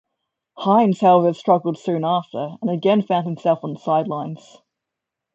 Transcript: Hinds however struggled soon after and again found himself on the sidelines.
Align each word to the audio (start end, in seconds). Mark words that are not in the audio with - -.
Hinds 0.57 0.99
however 0.99 1.31
struggled 1.31 1.77
soon 1.77 2.03
after 2.03 2.55
and 2.59 2.71
again 2.71 3.03
found 3.03 3.27
himself 3.27 3.63
on 3.63 3.73
the 3.73 3.79
sidelines. 3.81 4.57